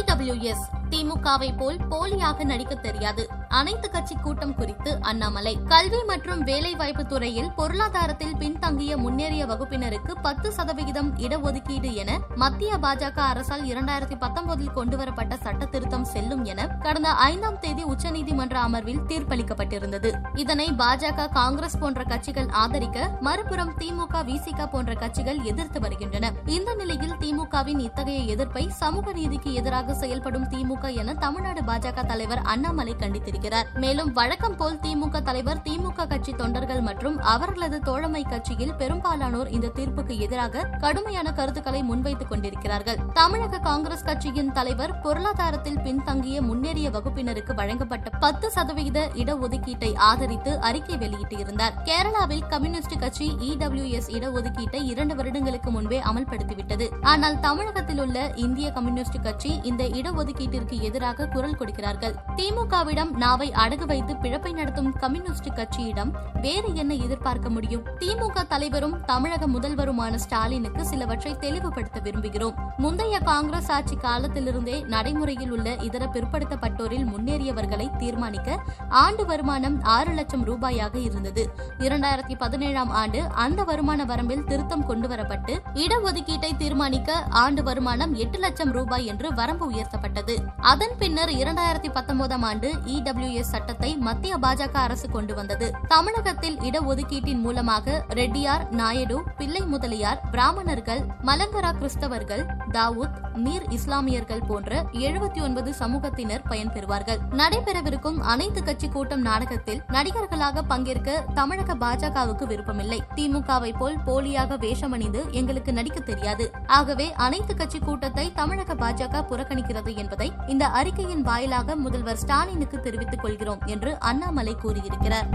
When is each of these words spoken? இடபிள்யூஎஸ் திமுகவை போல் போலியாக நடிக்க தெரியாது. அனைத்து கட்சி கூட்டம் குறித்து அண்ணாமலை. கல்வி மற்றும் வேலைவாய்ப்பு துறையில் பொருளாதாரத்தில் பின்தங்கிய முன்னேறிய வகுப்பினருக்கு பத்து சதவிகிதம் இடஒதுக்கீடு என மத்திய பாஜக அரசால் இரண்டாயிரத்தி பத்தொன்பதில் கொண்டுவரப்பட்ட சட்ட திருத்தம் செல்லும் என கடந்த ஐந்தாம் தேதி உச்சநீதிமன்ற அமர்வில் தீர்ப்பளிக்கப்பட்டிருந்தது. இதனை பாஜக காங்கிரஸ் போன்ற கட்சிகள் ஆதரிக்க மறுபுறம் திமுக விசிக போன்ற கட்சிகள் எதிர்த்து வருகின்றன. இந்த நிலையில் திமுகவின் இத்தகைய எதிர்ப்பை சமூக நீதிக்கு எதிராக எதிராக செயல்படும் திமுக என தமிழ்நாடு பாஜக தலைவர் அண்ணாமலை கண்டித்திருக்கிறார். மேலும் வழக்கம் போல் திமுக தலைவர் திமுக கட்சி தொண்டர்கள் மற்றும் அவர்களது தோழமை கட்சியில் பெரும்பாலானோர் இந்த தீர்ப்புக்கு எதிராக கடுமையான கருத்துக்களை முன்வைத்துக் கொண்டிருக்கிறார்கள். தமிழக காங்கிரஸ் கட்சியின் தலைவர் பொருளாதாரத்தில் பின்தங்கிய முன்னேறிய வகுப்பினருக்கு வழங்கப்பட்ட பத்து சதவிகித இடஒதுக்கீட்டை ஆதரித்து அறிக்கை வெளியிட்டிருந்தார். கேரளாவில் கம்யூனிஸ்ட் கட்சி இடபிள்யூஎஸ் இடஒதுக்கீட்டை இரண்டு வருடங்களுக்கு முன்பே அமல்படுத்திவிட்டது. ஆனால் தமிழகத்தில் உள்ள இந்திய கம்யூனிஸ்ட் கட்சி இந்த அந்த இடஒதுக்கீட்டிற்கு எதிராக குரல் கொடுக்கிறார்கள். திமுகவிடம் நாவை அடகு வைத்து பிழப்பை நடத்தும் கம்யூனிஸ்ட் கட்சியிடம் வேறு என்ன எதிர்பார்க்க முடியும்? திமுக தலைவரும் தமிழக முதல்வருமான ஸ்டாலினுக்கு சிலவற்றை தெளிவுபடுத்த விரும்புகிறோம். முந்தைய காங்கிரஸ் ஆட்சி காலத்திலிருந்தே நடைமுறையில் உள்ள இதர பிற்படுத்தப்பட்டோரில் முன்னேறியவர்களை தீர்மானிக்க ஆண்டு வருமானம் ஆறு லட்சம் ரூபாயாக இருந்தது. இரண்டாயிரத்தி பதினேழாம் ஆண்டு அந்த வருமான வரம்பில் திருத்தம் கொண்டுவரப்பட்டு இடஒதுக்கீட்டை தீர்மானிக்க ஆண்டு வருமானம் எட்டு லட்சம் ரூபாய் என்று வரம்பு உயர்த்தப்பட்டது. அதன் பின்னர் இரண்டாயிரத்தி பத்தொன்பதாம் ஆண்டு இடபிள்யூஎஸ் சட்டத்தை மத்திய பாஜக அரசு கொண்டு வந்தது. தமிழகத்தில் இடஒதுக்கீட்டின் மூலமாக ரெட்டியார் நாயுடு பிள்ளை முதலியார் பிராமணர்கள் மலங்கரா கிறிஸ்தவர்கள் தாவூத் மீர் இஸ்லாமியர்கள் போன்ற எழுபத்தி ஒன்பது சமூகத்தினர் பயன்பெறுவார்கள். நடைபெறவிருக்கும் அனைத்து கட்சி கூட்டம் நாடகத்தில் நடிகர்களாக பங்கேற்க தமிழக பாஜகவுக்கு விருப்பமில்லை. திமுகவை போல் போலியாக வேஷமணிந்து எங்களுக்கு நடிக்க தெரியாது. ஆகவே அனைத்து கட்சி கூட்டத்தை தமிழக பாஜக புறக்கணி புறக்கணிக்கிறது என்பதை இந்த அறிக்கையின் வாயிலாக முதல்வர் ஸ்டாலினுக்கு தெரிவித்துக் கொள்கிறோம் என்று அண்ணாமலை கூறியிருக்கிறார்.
இடபிள்யூஎஸ் 0.00 0.66
திமுகவை 0.92 1.48
போல் 1.56 1.78
போலியாக 1.90 2.44
நடிக்க 2.44 2.74
தெரியாது. 2.74 3.28
அனைத்து 3.48 3.90
கட்சி 3.90 4.14
கூட்டம் 4.22 4.54
குறித்து 4.54 4.90
அண்ணாமலை. 5.00 5.58
கல்வி 5.66 6.00
மற்றும் 6.06 6.40
வேலைவாய்ப்பு 6.40 7.06
துறையில் 7.06 7.50
பொருளாதாரத்தில் 7.56 8.36
பின்தங்கிய 8.36 8.96
முன்னேறிய 8.96 9.46
வகுப்பினருக்கு 9.46 10.12
பத்து 10.22 10.52
சதவிகிதம் 10.52 11.10
இடஒதுக்கீடு 11.16 11.94
என 11.94 12.18
மத்திய 12.34 12.76
பாஜக 12.76 13.18
அரசால் 13.18 13.64
இரண்டாயிரத்தி 13.64 14.16
பத்தொன்பதில் 14.20 14.72
கொண்டுவரப்பட்ட 14.72 15.36
சட்ட 15.36 15.64
திருத்தம் 15.64 16.04
செல்லும் 16.04 16.44
என 16.44 16.66
கடந்த 16.66 17.10
ஐந்தாம் 17.10 17.58
தேதி 17.58 17.84
உச்சநீதிமன்ற 17.84 18.54
அமர்வில் 18.54 19.02
தீர்ப்பளிக்கப்பட்டிருந்தது. 19.08 20.12
இதனை 20.34 20.68
பாஜக 20.78 21.28
காங்கிரஸ் 21.28 21.78
போன்ற 21.78 22.02
கட்சிகள் 22.04 22.48
ஆதரிக்க 22.48 23.10
மறுபுறம் 23.20 23.74
திமுக 23.78 24.24
விசிக 24.24 24.66
போன்ற 24.70 24.94
கட்சிகள் 24.94 25.42
எதிர்த்து 25.42 25.80
வருகின்றன. 25.80 26.32
இந்த 26.46 26.74
நிலையில் 26.74 27.16
திமுகவின் 27.20 27.78
இத்தகைய 27.78 28.20
எதிர்ப்பை 28.20 28.68
சமூக 28.68 29.12
நீதிக்கு 29.12 29.52
எதிராக 29.52 29.87
எதிராக 29.88 30.06
செயல்படும் 30.06 30.48
திமுக 30.52 30.86
என 31.00 31.10
தமிழ்நாடு 31.22 31.60
பாஜக 31.68 32.02
தலைவர் 32.06 32.40
அண்ணாமலை 32.52 32.94
கண்டித்திருக்கிறார். 33.02 33.68
மேலும் 33.82 34.10
வழக்கம் 34.18 34.56
போல் 34.56 34.76
திமுக 34.82 35.22
தலைவர் 35.28 35.60
திமுக 35.66 36.06
கட்சி 36.08 36.32
தொண்டர்கள் 36.40 36.82
மற்றும் 36.88 37.16
அவர்களது 37.32 37.78
தோழமை 37.80 38.22
கட்சியில் 38.22 38.74
பெரும்பாலானோர் 38.80 39.50
இந்த 39.50 39.70
தீர்ப்புக்கு 39.76 40.14
எதிராக 40.26 40.64
கடுமையான 40.80 41.32
கருத்துக்களை 41.38 41.80
முன்வைத்துக் 41.82 42.28
கொண்டிருக்கிறார்கள். 42.28 42.98
தமிழக 43.12 43.60
காங்கிரஸ் 43.68 44.04
கட்சியின் 44.04 44.52
தலைவர் 44.52 44.92
பொருளாதாரத்தில் 45.00 45.80
பின்தங்கிய 45.86 46.42
முன்னேறிய 46.42 46.90
வகுப்பினருக்கு 46.90 47.54
வழங்கப்பட்ட 47.54 48.10
பத்து 48.26 48.50
சதவிகித 48.50 49.08
இடஒதுக்கீட்டை 49.14 49.92
ஆதரித்து 50.10 50.54
அறிக்கை 50.60 50.98
வெளியிட்டிருந்தார். 51.04 51.74
கேரளாவில் 51.88 52.46
கம்யூனிஸ்ட் 52.54 52.98
கட்சி 52.98 53.30
இடபிள்யூஎஸ் 53.50 54.12
இடஒதுக்கீட்டை 54.18 54.82
இரண்டு 54.92 55.16
வருடங்களுக்கு 55.22 55.70
முன்பே 55.70 56.00
அமல்படுத்திவிட்டது. 56.12 56.88
ஆனால் 57.14 57.40
தமிழகத்தில் 57.48 58.04
உள்ள 58.06 58.18
இந்திய 58.46 58.68
கம்யூனிஸ்ட் 58.70 59.22
கட்சி 59.22 59.50
இந்த 59.62 59.77
அந்த 59.78 59.96
இடஒதுக்கீட்டிற்கு 59.98 60.76
எதிராக 60.80 61.26
குரல் 61.26 61.56
கொடுக்கிறார்கள். 61.56 62.14
திமுகவிடம் 62.36 63.10
நாவை 63.16 63.46
அடகு 63.50 63.86
வைத்து 63.86 64.16
பிழப்பை 64.16 64.52
நடத்தும் 64.52 64.88
கம்யூனிஸ்ட் 64.92 65.50
கட்சியிடம் 65.54 66.10
வேறு 66.40 66.74
என்ன 66.74 66.94
எதிர்பார்க்க 66.94 67.48
முடியும்? 67.48 67.84
திமுக 68.00 68.42
தலைவரும் 68.48 68.96
தமிழக 69.04 69.48
முதல்வருமான 69.48 70.14
ஸ்டாலினுக்கு 70.14 70.86
சிலவற்றை 70.86 71.36
தெளிவுபடுத்த 71.38 72.00
விரும்புகிறோம். 72.00 72.56
முந்தைய 72.76 73.20
காங்கிரஸ் 73.20 73.70
ஆட்சி 73.70 73.96
காலத்திலிருந்தே 73.96 74.80
நடைமுறையில் 74.94 75.50
உள்ள 75.50 75.76
இதர 75.88 76.06
பிற்படுத்தப்பட்டோரில் 76.06 77.06
முன்னேறியவர்களை 77.12 77.96
தீர்மானிக்க 77.96 78.58
ஆண்டு 78.88 79.26
வருமானம் 79.26 79.78
ஆறு 79.82 80.12
லட்சம் 80.12 80.44
ரூபாயாக 80.44 80.94
இருந்தது. 80.94 81.46
இரண்டாயிரத்தி 81.78 82.36
பதினேழாம் 82.38 82.90
ஆண்டு 82.90 83.22
அந்த 83.46 83.64
வருமான 83.64 84.04
வரம்பில் 84.04 84.44
திருத்தம் 84.44 84.86
கொண்டுவரப்பட்டு 84.90 85.56
இடஒதுக்கீட்டை 85.74 86.52
தீர்மானிக்க 86.56 87.22
ஆண்டு 87.44 87.62
வருமானம் 87.62 88.14
எட்டு 88.14 88.38
லட்சம் 88.38 88.72
ரூபாய் 88.72 89.06
என்று 89.06 89.34
வரம்பு 89.34 89.66
உயர்த்தப்பட்டது. 89.70 90.36
அதன் 90.72 90.94
பின்னர் 90.98 91.28
இரண்டாயிரத்தி 91.28 91.92
பத்தொன்பதாம் 91.92 92.42
ஆண்டு 92.42 92.68
இடபிள்யூஎஸ் 92.84 93.52
சட்டத்தை 93.54 93.96
மத்திய 93.96 94.36
பாஜக 94.36 94.72
அரசு 94.72 95.10
கொண்டு 95.10 95.34
வந்தது. 95.34 95.72
தமிழகத்தில் 95.88 96.58
இடஒதுக்கீட்டின் 96.58 97.40
மூலமாக 97.40 98.04
ரெட்டியார் 98.08 98.68
நாயுடு 98.70 99.22
பிள்ளை 99.36 99.60
முதலியார் 99.60 100.20
பிராமணர்கள் 100.30 101.02
மலங்கரா 101.22 101.72
கிறிஸ்தவர்கள் 101.80 102.44
தாவூத் 102.72 103.16
மீர் 103.34 103.66
இஸ்லாமியர்கள் 103.70 104.42
போன்ற 104.46 104.82
எழுபத்தி 104.92 105.42
ஒன்பது 105.42 105.70
சமூகத்தினர் 105.78 106.44
பயன்பெறுவார்கள். 106.48 107.20
நடைபெறவிருக்கும் 107.30 108.18
அனைத்து 108.18 108.62
கட்சி 108.62 108.88
கூட்டம் 108.88 109.20
நாடகத்தில் 109.20 109.82
நடிகர்களாக 109.88 110.62
பங்கேற்க 110.62 111.24
தமிழக 111.34 111.74
பாஜகவுக்கு 111.74 112.44
விருப்பமில்லை. 112.46 113.02
திமுகவை 113.16 113.72
போல் 113.78 113.98
போலியாக 114.06 114.56
வேஷமணிந்து 114.56 115.30
எங்களுக்கு 115.30 115.72
நடிக்க 115.72 116.00
தெரியாது. 116.00 116.52
ஆகவே 116.66 117.12
அனைத்து 117.16 117.54
கட்சி 117.56 117.78
கூட்டத்தை 117.78 118.32
தமிழக 118.34 118.74
பாஜக 118.74 119.22
புறக்கணி 119.30 119.57
புறக்கணிக்கிறது 119.58 119.92
என்பதை 119.96 120.32
இந்த 120.46 120.64
அறிக்கையின் 120.68 121.22
வாயிலாக 121.22 121.76
முதல்வர் 121.76 122.16
ஸ்டாலினுக்கு 122.16 122.80
தெரிவித்துக் 122.80 123.20
கொள்கிறோம் 123.20 123.62
என்று 123.66 123.98
அண்ணாமலை 124.00 124.54
கூறியிருக்கிறார். 124.54 125.28